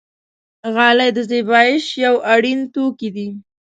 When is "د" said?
1.15-1.17